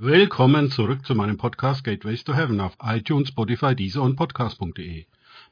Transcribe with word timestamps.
Willkommen 0.00 0.70
zurück 0.70 1.04
zu 1.04 1.16
meinem 1.16 1.38
Podcast 1.38 1.82
Gateways 1.82 2.22
to 2.22 2.32
Heaven 2.32 2.60
auf 2.60 2.76
iTunes, 2.80 3.30
Spotify, 3.30 3.74
Deezer 3.74 4.02
und 4.02 4.14
Podcast.de. 4.14 5.06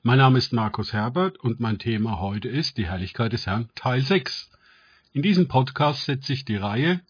Mein 0.05 0.19
Name 0.19 0.39
ist 0.39 0.53
Markus 0.53 0.93
Herbert 0.93 1.37
und 1.39 1.59
mein 1.59 1.81
Thema 1.81 2.21
heute 2.21 2.49
ist 2.49 2.79
die 2.79 2.87
Herrlichkeit 2.87 3.33
des 3.33 3.49
Herrn 3.49 3.69
Teil 3.75 4.03
6. 4.03 4.49
In 5.13 5.23
diesem 5.23 5.49
Podcast 5.49 6.05
setze 6.05 6.33
ich 6.33 6.45
die 6.45 6.55
Reihe 6.55 7.01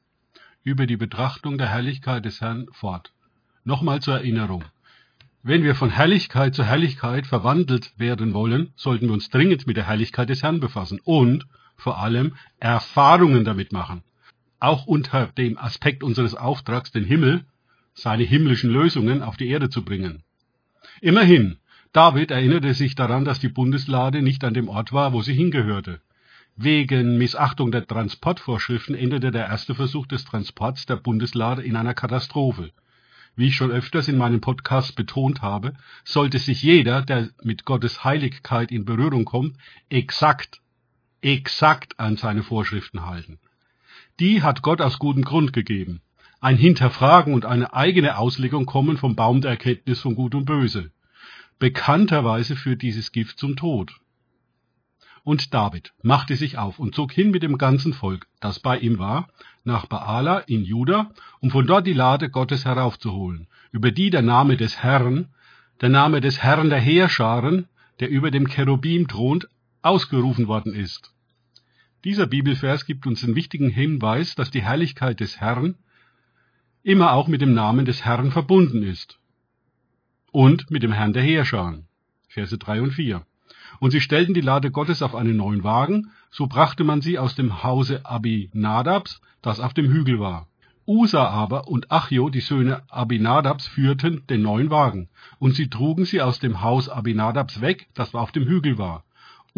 über 0.65 0.87
die 0.87 0.97
Betrachtung 0.97 1.59
der 1.59 1.69
Herrlichkeit 1.69 2.25
des 2.25 2.41
Herrn 2.41 2.69
fort. 2.73 3.13
Nochmal 3.65 4.01
zur 4.01 4.15
Erinnerung. 4.15 4.65
Wenn 5.43 5.63
wir 5.63 5.75
von 5.75 5.91
Herrlichkeit 5.91 6.55
zu 6.55 6.65
Herrlichkeit 6.65 7.27
verwandelt 7.27 7.93
werden 7.99 8.33
wollen, 8.33 8.73
sollten 8.77 9.09
wir 9.09 9.13
uns 9.13 9.29
dringend 9.29 9.67
mit 9.67 9.77
der 9.77 9.87
Herrlichkeit 9.87 10.31
des 10.31 10.43
Herrn 10.43 10.61
befassen 10.61 11.01
und 11.05 11.47
vor 11.77 11.99
allem 11.99 12.35
Erfahrungen 12.61 13.45
damit 13.45 13.73
machen. 13.73 14.03
Auch 14.59 14.87
unter 14.87 15.27
dem 15.39 15.59
Aspekt 15.59 16.03
unseres 16.03 16.35
Auftrags, 16.35 16.91
den 16.91 17.05
Himmel, 17.05 17.45
seine 17.95 18.25
himmlischen 18.25 18.71
Lösungen 18.71 19.23
auf 19.23 19.37
die 19.37 19.49
Erde 19.49 19.71
zu 19.71 19.85
bringen. 19.85 20.23
Immerhin, 21.01 21.59
David 21.93 22.31
erinnerte 22.31 22.75
sich 22.75 22.95
daran, 22.95 23.25
dass 23.25 23.39
die 23.39 23.49
Bundeslade 23.49 24.23
nicht 24.23 24.45
an 24.45 24.55
dem 24.55 24.69
Ort 24.69 24.93
war, 24.93 25.13
wo 25.13 25.23
sie 25.23 25.35
hingehörte. 25.35 26.01
Wegen 26.57 27.19
Missachtung 27.19 27.71
der 27.71 27.87
Transportvorschriften 27.87 28.95
endete 28.95 29.31
der 29.31 29.47
erste 29.47 29.75
Versuch 29.75 30.07
des 30.07 30.25
Transports 30.25 30.87
der 30.87 30.97
Bundeslade 30.97 31.63
in 31.63 31.77
einer 31.77 31.95
Katastrophe. 31.95 32.73
Wie 33.35 33.49
ich 33.49 33.57
schon 33.57 33.71
öfters 33.71 34.09
in 34.09 34.17
meinem 34.17 34.41
Podcast 34.41 34.97
betont 34.97 35.43
habe, 35.43 35.75
sollte 36.05 36.39
sich 36.39 36.63
jeder, 36.63 37.03
der 37.03 37.29
mit 37.43 37.67
Gottes 37.67 38.05
Heiligkeit 38.05 38.73
in 38.73 38.87
Berührung 38.87 39.27
kommt, 39.27 39.59
exakt, 39.91 40.63
exakt 41.21 42.01
an 42.01 42.17
seine 42.17 42.43
Vorschriften 42.43 43.05
halten. 43.05 43.39
Die 44.19 44.43
hat 44.43 44.63
Gott 44.63 44.81
aus 44.81 44.99
gutem 44.99 45.25
Grund 45.25 45.53
gegeben. 45.53 46.01
Ein 46.41 46.57
Hinterfragen 46.57 47.35
und 47.35 47.45
eine 47.45 47.75
eigene 47.75 48.17
Auslegung 48.17 48.65
kommen 48.65 48.97
vom 48.97 49.15
Baum 49.15 49.43
der 49.43 49.51
Erkenntnis 49.51 50.01
von 50.01 50.15
Gut 50.15 50.35
und 50.35 50.47
Böse. 50.47 50.91
Bekannterweise 51.59 52.57
führt 52.57 52.81
dieses 52.81 53.13
Gift 53.13 53.39
zum 53.39 53.57
Tod. 53.57 54.01
Und 55.23 55.53
David 55.53 55.93
machte 56.03 56.37
sich 56.37 56.57
auf 56.57 56.79
und 56.79 56.95
zog 56.95 57.13
hin 57.13 57.31
mit 57.31 57.43
dem 57.43 57.59
ganzen 57.59 57.93
Volk, 57.93 58.27
das 58.41 58.61
bei 58.61 58.79
ihm 58.79 58.99
war, 58.99 59.29
nach 59.65 59.87
Baala 59.87 60.39
in 60.39 60.65
Juda, 60.65 61.11
um 61.41 61.51
von 61.51 61.67
dort 61.67 61.87
die 61.87 61.93
Lade 61.93 62.31
Gottes 62.31 62.65
heraufzuholen, 62.65 63.49
über 63.73 63.91
die 63.91 64.11
der 64.11 64.23
Name 64.23 64.57
des 64.57 64.83
Herrn, 64.83 65.35
der 65.81 65.89
Name 65.89 66.21
des 66.21 66.43
Herrn 66.43 66.71
der 66.71 66.81
Heerscharen, 66.81 67.67
der 68.01 68.09
über 68.09 68.31
dem 68.31 68.47
Cherubim 68.47 69.09
thront, 69.09 69.49
ausgerufen 69.83 70.47
worden 70.47 70.75
ist. 70.75 71.13
Dieser 72.05 72.27
Bibelvers 72.27 72.87
gibt 72.87 73.07
uns 73.07 73.21
den 73.23 73.35
wichtigen 73.35 73.71
Hinweis, 73.71 74.35
dass 74.35 74.51
die 74.51 74.63
Herrlichkeit 74.63 75.21
des 75.21 75.41
Herrn 75.41 75.77
immer 76.83 77.13
auch 77.13 77.27
mit 77.27 77.41
dem 77.41 77.53
Namen 77.53 77.85
des 77.85 78.05
Herrn 78.05 78.31
verbunden 78.31 78.83
ist. 78.83 79.19
Und 80.31 80.71
mit 80.71 80.83
dem 80.83 80.93
Herrn 80.93 81.13
der 81.13 81.23
Heerscharen. 81.23 81.87
Verse 82.29 82.57
3 82.57 82.83
und 82.83 82.93
4. 82.93 83.27
Und 83.81 83.91
sie 83.91 84.01
stellten 84.01 84.35
die 84.35 84.41
Lade 84.41 84.71
Gottes 84.71 85.03
auf 85.03 85.15
einen 85.15 85.37
neuen 85.37 85.65
Wagen, 85.65 86.13
so 86.31 86.47
brachte 86.47 86.85
man 86.85 87.01
sie 87.01 87.19
aus 87.19 87.35
dem 87.35 87.63
Hause 87.63 88.05
Abinadabs, 88.05 89.21
das 89.43 89.59
auf 89.61 89.75
dem 89.75 89.91
Hügel 89.91 90.21
war. 90.21 90.49
Usa 90.87 91.27
aber 91.27 91.67
und 91.67 91.91
Achjo, 91.91 92.31
die 92.31 92.41
Söhne 92.41 92.83
Abinadabs, 92.89 93.67
führten 93.67 94.25
den 94.29 94.43
neuen 94.43 94.71
Wagen, 94.71 95.09
und 95.39 95.55
sie 95.57 95.69
trugen 95.69 96.05
sie 96.05 96.23
aus 96.23 96.39
dem 96.39 96.63
Haus 96.63 96.89
Abinadabs 96.89 97.61
weg, 97.61 97.89
das 97.95 98.15
auf 98.15 98.31
dem 98.31 98.45
Hügel 98.45 98.79
war. 98.79 99.03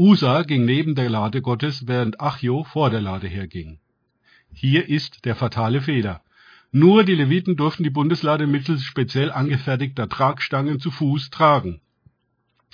Usa 0.01 0.43
ging 0.45 0.65
neben 0.65 0.95
der 0.95 1.11
Lade 1.11 1.43
Gottes, 1.43 1.89
während 1.89 2.21
Achjo 2.21 2.63
vor 2.63 2.89
der 2.89 3.01
Lade 3.01 3.27
herging. 3.27 3.81
Hier 4.53 4.89
ist 4.89 5.25
der 5.25 5.35
fatale 5.35 5.81
Fehler. 5.81 6.23
Nur 6.71 7.03
die 7.03 7.17
Leviten 7.17 7.57
durften 7.57 7.83
die 7.83 7.91
Bundeslade 7.91 8.47
mittels 8.47 8.85
speziell 8.85 9.33
angefertigter 9.33 10.09
Tragstangen 10.09 10.79
zu 10.79 10.93
Fuß 10.93 11.31
tragen. 11.31 11.81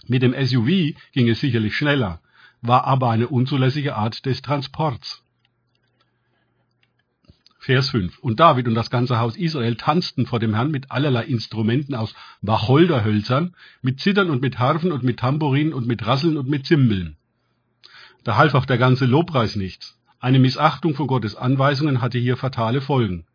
Mit 0.06 0.22
dem 0.22 0.34
SUV 0.34 0.98
ging 1.12 1.30
es 1.30 1.40
sicherlich 1.40 1.74
schneller, 1.74 2.20
war 2.60 2.84
aber 2.84 3.08
eine 3.08 3.28
unzulässige 3.28 3.96
Art 3.96 4.26
des 4.26 4.42
Transports. 4.42 5.24
Vers 7.64 7.88
5. 7.88 8.18
Und 8.18 8.40
David 8.40 8.68
und 8.68 8.74
das 8.74 8.90
ganze 8.90 9.18
Haus 9.18 9.38
Israel 9.38 9.76
tanzten 9.76 10.26
vor 10.26 10.38
dem 10.38 10.54
Herrn 10.54 10.70
mit 10.70 10.90
allerlei 10.90 11.24
Instrumenten 11.24 11.94
aus 11.94 12.14
Wacholderhölzern, 12.42 13.54
mit 13.80 14.00
Zittern 14.00 14.28
und 14.28 14.42
mit 14.42 14.58
Harfen 14.58 14.92
und 14.92 15.02
mit 15.02 15.20
Tambourinen 15.20 15.72
und 15.72 15.86
mit 15.86 16.06
Rasseln 16.06 16.36
und 16.36 16.46
mit 16.46 16.66
Zimbeln. 16.66 17.16
Da 18.24 18.36
half 18.36 18.54
auch 18.54 18.64
der 18.64 18.78
ganze 18.78 19.04
Lobpreis 19.04 19.54
nichts. 19.54 19.98
Eine 20.18 20.38
Missachtung 20.38 20.94
von 20.94 21.06
Gottes 21.06 21.36
Anweisungen 21.36 22.00
hatte 22.00 22.18
hier 22.18 22.36
fatale 22.38 22.80
Folgen. 22.80 23.26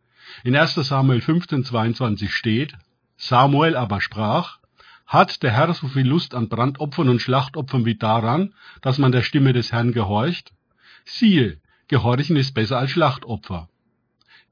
In 0.44 0.55
1 0.55 0.73
Samuel 0.75 1.22
15, 1.22 1.63
22 1.63 2.33
steht, 2.33 2.73
Samuel 3.16 3.75
aber 3.75 4.01
sprach, 4.01 4.57
hat 5.05 5.44
der 5.44 5.51
Herr 5.51 5.73
so 5.73 5.88
viel 5.88 6.07
Lust 6.07 6.35
an 6.35 6.50
Brandopfern 6.50 7.09
und 7.09 7.22
Schlachtopfern 7.22 7.85
wie 7.85 7.95
daran, 7.95 8.53
dass 8.81 8.97
man 8.97 9.11
der 9.11 9.23
Stimme 9.23 9.53
des 9.53 9.72
Herrn 9.72 9.91
gehorcht? 9.91 10.51
Siehe, 11.06 11.59
Gehorchen 11.88 12.35
ist 12.35 12.53
besser 12.53 12.77
als 12.77 12.91
Schlachtopfer. 12.91 13.67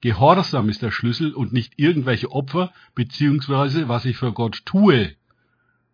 Gehorsam 0.01 0.69
ist 0.69 0.81
der 0.81 0.91
Schlüssel 0.91 1.33
und 1.33 1.53
nicht 1.53 1.73
irgendwelche 1.77 2.31
Opfer, 2.31 2.71
beziehungsweise 2.93 3.87
was 3.87 4.05
ich 4.05 4.17
für 4.17 4.33
Gott 4.33 4.65
tue. 4.65 5.15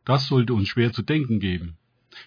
Das 0.06 0.28
sollte 0.28 0.54
uns 0.54 0.70
schwer 0.70 0.92
zu 0.92 1.02
denken 1.02 1.40
geben. 1.40 1.78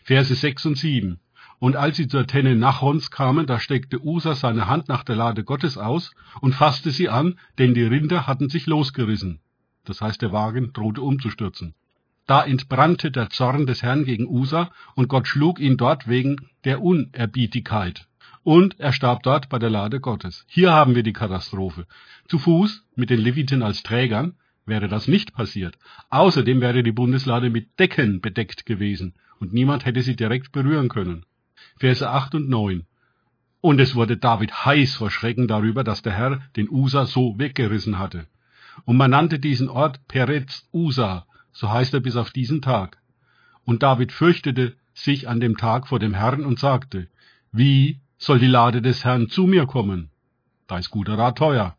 Verse 0.05 0.35
6 0.35 0.67
und 0.67 0.79
7. 0.79 1.19
Und 1.59 1.77
als 1.77 1.97
sie 1.97 2.09
zur 2.09 2.27
Tenne 2.27 2.55
Nachons 2.55 3.11
kamen, 3.11 3.47
da 3.47 3.59
steckte 3.59 4.05
Usa 4.05 4.35
seine 4.35 4.69
Hand 4.69 4.89
nach 4.89 5.05
der 5.05 5.17
Lade 5.17 5.45
Gottes 5.45 5.79
aus 5.79 6.15
und 6.41 6.55
fasste 6.55 6.91
sie 6.91 7.09
an, 7.09 7.39
denn 7.59 7.75
die 7.75 7.85
Rinder 7.85 8.27
hatten 8.27 8.49
sich 8.49 8.67
losgerissen. 8.67 9.41
Das 9.85 10.01
heißt, 10.01 10.21
der 10.21 10.33
Wagen 10.33 10.73
drohte 10.73 11.01
umzustürzen. 11.01 11.75
Da 12.27 12.45
entbrannte 12.45 13.11
der 13.11 13.31
Zorn 13.31 13.67
des 13.67 13.83
Herrn 13.83 14.05
gegen 14.05 14.27
Usa, 14.27 14.71
und 14.95 15.09
Gott 15.09 15.29
schlug 15.29 15.61
ihn 15.61 15.77
dort 15.77 16.09
wegen 16.09 16.49
der 16.65 16.83
Unerbietigkeit 16.83 18.07
und 18.47 18.79
er 18.79 18.93
starb 18.93 19.25
dort 19.25 19.49
bei 19.49 19.59
der 19.59 19.71
Lade 19.71 19.99
Gottes. 19.99 20.45
Hier 20.47 20.73
haben 20.73 20.95
wir 20.95 21.03
die 21.03 21.13
Katastrophe. 21.13 21.85
Zu 22.29 22.39
Fuß, 22.39 22.85
mit 22.95 23.11
den 23.11 23.19
Leviten 23.19 23.61
als 23.61 23.83
Trägern, 23.83 24.37
wäre 24.65 24.87
das 24.87 25.09
nicht 25.09 25.35
passiert. 25.35 25.77
Außerdem 26.11 26.61
wäre 26.61 26.85
die 26.85 26.93
Bundeslade 26.93 27.51
mit 27.51 27.77
Decken 27.81 28.21
bedeckt 28.21 28.65
gewesen 28.65 29.15
und 29.41 29.53
niemand 29.53 29.85
hätte 29.85 30.01
sie 30.01 30.15
direkt 30.15 30.53
berühren 30.53 30.89
können. 30.89 31.27
Verse 31.79 32.09
8 32.09 32.35
und 32.35 32.49
9. 32.49 32.87
Und 33.61 33.81
es 33.81 33.95
wurde 33.95 34.17
David 34.17 34.65
heiß 34.65 34.95
vor 34.95 35.11
Schrecken 35.11 35.49
darüber, 35.49 35.85
dass 35.85 36.03
der 36.03 36.13
Herr 36.13 36.41
den 36.57 36.71
Usa 36.71 37.07
so 37.07 37.39
weggerissen 37.39 37.99
hatte. 37.99 38.27
Und 38.85 38.97
man 38.97 39.11
nannte 39.11 39.39
diesen 39.39 39.69
Ort 39.69 40.07
Peretz 40.09 40.69
Usa, 40.73 41.27
so 41.53 41.71
heißt 41.71 41.95
er 41.95 42.01
bis 42.01 42.17
auf 42.17 42.31
diesen 42.31 42.63
Tag. 42.63 42.99
Und 43.65 43.83
David 43.83 44.13
fürchtete 44.13 44.77
sich 44.95 45.29
an 45.29 45.41
dem 45.41 45.57
Tag 45.57 45.89
vor 45.89 45.99
dem 45.99 46.15
Herrn 46.15 46.45
und 46.45 46.59
sagte, 46.59 47.09
wie 47.53 48.01
soll 48.19 48.39
die 48.39 48.47
Lade 48.47 48.83
des 48.83 49.05
Herrn 49.05 49.29
zu 49.29 49.47
mir 49.47 49.67
kommen. 49.67 50.11
Da 50.67 50.79
ist 50.79 50.91
guter 50.91 51.19
Rat 51.19 51.39
teuer. 51.39 51.77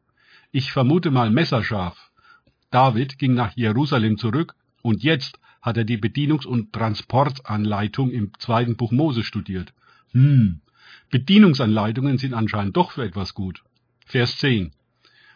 Ich 0.51 0.71
vermute 0.71 1.11
mal 1.11 1.29
messerscharf. 1.29 2.11
David 2.71 3.17
ging 3.17 3.33
nach 3.33 3.55
Jerusalem 3.55 4.17
zurück 4.17 4.55
und 4.81 5.03
jetzt 5.03 5.39
hat 5.61 5.77
er 5.77 5.83
die 5.83 5.97
Bedienungs- 5.97 6.45
und 6.45 6.73
Transportanleitung 6.73 8.11
im 8.11 8.31
zweiten 8.39 8.75
Buch 8.77 8.91
Mose 8.91 9.23
studiert. 9.23 9.73
Hm, 10.11 10.61
Bedienungsanleitungen 11.09 12.17
sind 12.17 12.33
anscheinend 12.33 12.75
doch 12.75 12.91
für 12.91 13.03
etwas 13.03 13.33
gut. 13.33 13.63
Vers 14.05 14.37
10. 14.37 14.71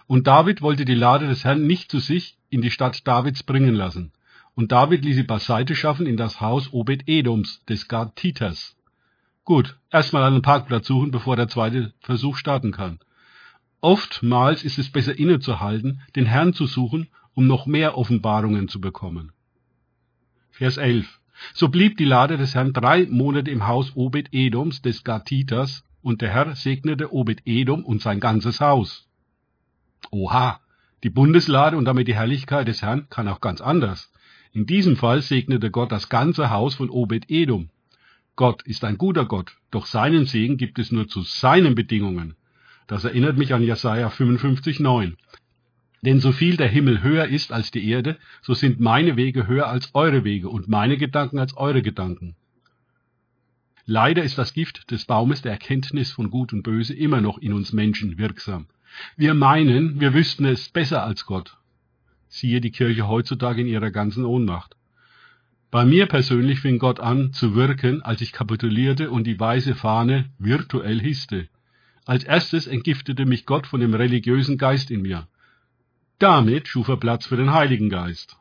Und 0.07 0.27
David 0.27 0.61
wollte 0.61 0.85
die 0.85 0.95
Lade 0.95 1.27
des 1.27 1.45
Herrn 1.45 1.65
nicht 1.65 1.89
zu 1.89 1.99
sich 1.99 2.37
in 2.49 2.61
die 2.61 2.71
Stadt 2.71 3.07
Davids 3.07 3.43
bringen 3.43 3.75
lassen. 3.75 4.11
Und 4.55 4.71
David 4.73 5.05
ließ 5.05 5.15
sie 5.15 5.23
beiseite 5.23 5.75
schaffen 5.75 6.05
in 6.05 6.17
das 6.17 6.41
Haus 6.41 6.73
Obed-Edoms, 6.73 7.63
des 7.65 7.87
Gad 7.87 8.17
Titas. 8.17 8.75
Gut, 9.45 9.77
erstmal 9.89 10.23
einen 10.23 10.41
Parkplatz 10.41 10.87
suchen, 10.87 11.11
bevor 11.11 11.37
der 11.37 11.47
zweite 11.47 11.93
Versuch 12.01 12.35
starten 12.35 12.71
kann. 12.71 12.99
Oftmals 13.79 14.63
ist 14.63 14.77
es 14.77 14.91
besser 14.91 15.17
innezuhalten, 15.17 16.01
den 16.15 16.25
Herrn 16.25 16.53
zu 16.53 16.65
suchen, 16.65 17.07
um 17.33 17.47
noch 17.47 17.65
mehr 17.65 17.97
Offenbarungen 17.97 18.67
zu 18.67 18.81
bekommen. 18.81 19.31
Vers 20.51 20.75
11. 20.75 21.20
So 21.53 21.69
blieb 21.69 21.97
die 21.97 22.05
Lade 22.05 22.37
des 22.37 22.55
Herrn 22.55 22.73
drei 22.73 23.07
Monate 23.07 23.51
im 23.51 23.67
Haus 23.67 23.95
Obed-Edoms 23.95 24.81
des 24.81 25.03
Gatitas, 25.03 25.83
und 26.01 26.21
der 26.21 26.29
Herr 26.29 26.55
segnete 26.55 27.13
Obed-Edom 27.13 27.85
und 27.85 28.01
sein 28.01 28.19
ganzes 28.19 28.59
Haus. 28.59 29.07
Oha, 30.09 30.59
die 31.03 31.09
Bundeslade 31.09 31.77
und 31.77 31.85
damit 31.85 32.07
die 32.07 32.15
Herrlichkeit 32.15 32.67
des 32.67 32.81
Herrn 32.81 33.07
kann 33.09 33.27
auch 33.27 33.41
ganz 33.41 33.61
anders. 33.61 34.11
In 34.51 34.65
diesem 34.65 34.97
Fall 34.97 35.21
segnete 35.21 35.71
Gott 35.71 35.91
das 35.91 36.09
ganze 36.09 36.49
Haus 36.49 36.75
von 36.75 36.89
Obed-Edom. 36.89 37.69
Gott 38.35 38.63
ist 38.63 38.83
ein 38.83 38.97
guter 38.97 39.25
Gott, 39.25 39.57
doch 39.71 39.85
seinen 39.85 40.25
Segen 40.25 40.57
gibt 40.57 40.79
es 40.79 40.91
nur 40.91 41.07
zu 41.07 41.21
seinen 41.21 41.75
Bedingungen. 41.75 42.35
Das 42.87 43.03
erinnert 43.03 43.37
mich 43.37 43.53
an 43.53 43.63
Jesaja 43.63 44.09
55,9. 44.09 45.13
Denn 46.03 46.19
so 46.19 46.31
viel 46.31 46.57
der 46.57 46.67
Himmel 46.67 47.03
höher 47.03 47.27
ist 47.27 47.51
als 47.51 47.69
die 47.69 47.87
Erde, 47.87 48.17
so 48.41 48.53
sind 48.53 48.79
meine 48.79 49.17
Wege 49.17 49.47
höher 49.47 49.67
als 49.67 49.93
eure 49.93 50.23
Wege 50.23 50.49
und 50.49 50.67
meine 50.67 50.97
Gedanken 50.97 51.37
als 51.37 51.55
eure 51.55 51.83
Gedanken. 51.83 52.35
Leider 53.85 54.23
ist 54.23 54.37
das 54.37 54.53
Gift 54.53 54.89
des 54.91 55.05
Baumes 55.05 55.41
der 55.41 55.51
Erkenntnis 55.51 56.11
von 56.11 56.31
Gut 56.31 56.53
und 56.53 56.63
Böse 56.63 56.93
immer 56.93 57.21
noch 57.21 57.37
in 57.37 57.53
uns 57.53 57.73
Menschen 57.73 58.17
wirksam. 58.17 58.67
Wir 59.15 59.33
meinen, 59.33 59.99
wir 59.99 60.13
wüssten 60.13 60.45
es 60.45 60.69
besser 60.69 61.03
als 61.03 61.25
Gott. 61.25 61.57
siehe 62.29 62.61
die 62.61 62.71
Kirche 62.71 63.07
heutzutage 63.07 63.61
in 63.61 63.67
ihrer 63.67 63.91
ganzen 63.91 64.23
Ohnmacht. 64.23 64.75
Bei 65.69 65.85
mir 65.85 66.05
persönlich 66.05 66.61
fing 66.61 66.79
Gott 66.79 66.99
an 66.99 67.33
zu 67.33 67.55
wirken, 67.55 68.01
als 68.01 68.21
ich 68.21 68.31
kapitulierte 68.31 69.11
und 69.11 69.25
die 69.25 69.39
weiße 69.39 69.75
Fahne 69.75 70.29
virtuell 70.39 70.99
hisste. 70.99 71.47
Als 72.05 72.23
erstes 72.23 72.67
entgiftete 72.67 73.25
mich 73.25 73.45
Gott 73.45 73.67
von 73.67 73.81
dem 73.81 73.93
religiösen 73.93 74.57
Geist 74.57 74.91
in 74.91 75.01
mir. 75.01 75.27
Damit 76.21 76.67
schuf 76.67 76.87
er 76.87 76.97
Platz 76.97 77.25
für 77.25 77.35
den 77.35 77.51
Heiligen 77.51 77.89
Geist. 77.89 78.37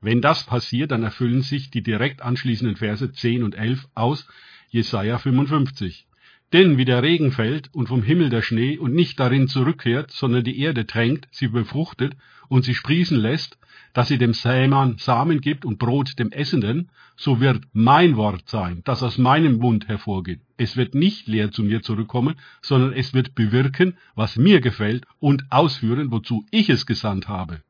Wenn 0.00 0.22
das 0.22 0.46
passiert, 0.46 0.92
dann 0.92 1.02
erfüllen 1.02 1.42
sich 1.42 1.70
die 1.72 1.82
direkt 1.82 2.22
anschließenden 2.22 2.76
Verse 2.76 3.10
10 3.10 3.42
und 3.42 3.56
11 3.56 3.88
aus 3.96 4.28
Jesaja 4.68 5.18
55. 5.18 6.06
Denn 6.52 6.78
wie 6.78 6.86
der 6.86 7.02
Regen 7.02 7.30
fällt 7.30 7.74
und 7.74 7.88
vom 7.88 8.02
Himmel 8.02 8.30
der 8.30 8.42
Schnee 8.42 8.78
und 8.78 8.94
nicht 8.94 9.20
darin 9.20 9.48
zurückkehrt, 9.48 10.10
sondern 10.10 10.44
die 10.44 10.58
Erde 10.60 10.86
tränkt, 10.86 11.28
sie 11.30 11.48
befruchtet 11.48 12.14
und 12.48 12.64
sie 12.64 12.74
sprießen 12.74 13.18
lässt, 13.18 13.58
dass 13.92 14.08
sie 14.08 14.16
dem 14.16 14.32
Sämann 14.32 14.96
Samen 14.98 15.40
gibt 15.40 15.64
und 15.64 15.78
Brot 15.78 16.18
dem 16.18 16.30
Essenden, 16.30 16.90
so 17.16 17.40
wird 17.40 17.64
mein 17.72 18.16
Wort 18.16 18.48
sein, 18.48 18.80
das 18.84 19.02
aus 19.02 19.18
meinem 19.18 19.58
Mund 19.58 19.88
hervorgeht. 19.88 20.40
Es 20.56 20.76
wird 20.76 20.94
nicht 20.94 21.26
leer 21.26 21.50
zu 21.50 21.62
mir 21.62 21.82
zurückkommen, 21.82 22.36
sondern 22.62 22.92
es 22.92 23.12
wird 23.12 23.34
bewirken, 23.34 23.98
was 24.14 24.36
mir 24.36 24.60
gefällt 24.60 25.04
und 25.18 25.44
ausführen, 25.50 26.10
wozu 26.10 26.46
ich 26.50 26.70
es 26.70 26.86
gesandt 26.86 27.28
habe. 27.28 27.62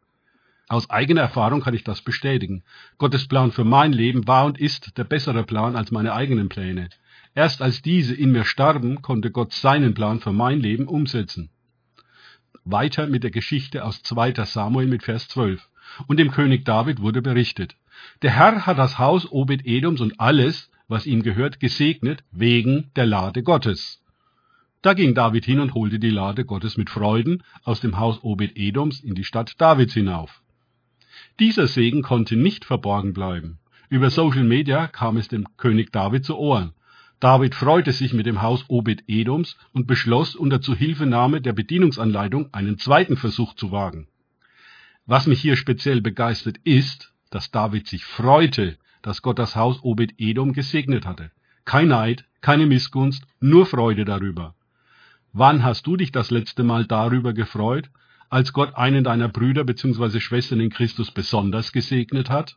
Aus 0.69 0.91
eigener 0.91 1.23
Erfahrung 1.23 1.63
kann 1.63 1.73
ich 1.73 1.83
das 1.83 2.03
bestätigen. 2.03 2.63
Gottes 2.99 3.27
Plan 3.27 3.53
für 3.53 3.65
mein 3.65 3.93
Leben 3.93 4.29
war 4.29 4.45
und 4.45 4.61
ist 4.61 4.99
der 4.99 5.05
bessere 5.05 5.43
Plan 5.43 5.77
als 5.77 5.91
meine 5.91 6.13
eigenen 6.13 6.51
Pläne. 6.51 6.91
Erst 7.35 7.63
als 7.63 7.83
diese 7.83 8.15
in 8.15 8.33
mir 8.33 8.45
starben, 8.45 9.03
konnte 9.03 9.31
Gott 9.31 9.53
seinen 9.53 9.95
Plan 9.95 10.21
für 10.21 10.33
mein 10.33 10.61
Leben 10.61 10.89
umsetzen. 10.89 11.51
Weiter 12.65 13.07
mit 13.07 13.23
der 13.23 13.31
Geschichte 13.31 13.85
aus 13.85 14.03
2. 14.03 14.35
Samuel 14.45 14.87
mit 14.87 15.03
Vers 15.03 15.29
12 15.29 15.69
und 16.07 16.19
dem 16.19 16.31
König 16.31 16.65
David 16.65 17.01
wurde 17.01 17.23
berichtet. 17.23 17.77
Der 18.23 18.31
Herr 18.31 18.67
hat 18.67 18.79
das 18.79 18.99
Haus 18.99 19.31
Obed-Edoms 19.31 20.01
und 20.01 20.21
alles, 20.21 20.71
was 20.87 21.07
ihm 21.07 21.23
gehört, 21.23 21.61
gesegnet 21.61 22.25
wegen 22.31 22.91
der 22.97 23.07
Lade 23.07 23.43
Gottes. 23.43 24.03
Da 24.83 24.95
ging 24.95 25.15
David 25.15 25.45
hin 25.45 25.61
und 25.61 25.75
holte 25.75 25.99
die 25.99 26.11
Lade 26.11 26.45
Gottes 26.45 26.77
mit 26.77 26.89
Freuden 26.89 27.43
aus 27.65 27.81
dem 27.81 27.99
Haus 27.99 28.23
Obed-Edoms 28.23 29.01
in 29.01 29.15
die 29.15 29.25
Stadt 29.25 29.61
Davids 29.61 29.95
hinauf. 29.95 30.43
Dieser 31.41 31.67
Segen 31.67 32.03
konnte 32.03 32.37
nicht 32.37 32.65
verborgen 32.65 33.13
bleiben. 33.13 33.59
Über 33.89 34.11
Social 34.11 34.45
Media 34.45 34.87
kam 34.87 35.17
es 35.17 35.29
dem 35.29 35.47
König 35.57 35.93
David 35.93 36.25
zu 36.25 36.37
Ohren. 36.37 36.73
David 37.21 37.57
freute 37.57 37.93
sich 37.93 38.13
mit 38.13 38.27
dem 38.27 38.43
Haus 38.43 38.65
Obed-Edoms 38.69 39.57
und 39.73 39.87
beschloss, 39.89 40.37
unter 40.37 40.61
Zuhilfenahme 40.61 41.41
der 41.41 41.53
Bedienungsanleitung 41.53 42.55
einen 42.55 42.79
zweiten 42.79 43.17
Versuch 43.17 43.55
zu 43.55 43.73
wagen. 43.73 44.07
Was 45.05 45.27
mich 45.27 45.41
hier 45.41 45.57
speziell 45.57 46.01
begeistert 46.01 46.59
ist, 46.63 47.13
dass 47.31 47.51
David 47.51 47.89
sich 47.89 48.05
freute, 48.05 48.79
dass 49.03 49.23
Gott 49.23 49.39
das 49.39 49.57
Haus 49.57 49.83
Obed-Edom 49.83 50.53
gesegnet 50.53 51.07
hatte. 51.07 51.33
Kein 51.65 51.89
Neid, 51.89 52.25
keine 52.41 52.67
Missgunst, 52.67 53.25
nur 53.41 53.67
Freude 53.67 54.05
darüber. 54.05 54.55
Wann 55.33 55.65
hast 55.65 55.87
du 55.87 55.97
dich 55.97 56.13
das 56.13 56.31
letzte 56.31 56.63
Mal 56.63 56.87
darüber 56.87 57.33
gefreut, 57.33 57.91
als 58.31 58.53
Gott 58.53 58.77
einen 58.77 59.05
deiner 59.05 59.29
Brüder 59.29 59.65
bzw. 59.65 60.21
Schwestern 60.21 60.61
in 60.61 60.71
Christus 60.71 61.11
besonders 61.11 61.73
gesegnet 61.73 62.31
hat? 62.31 62.57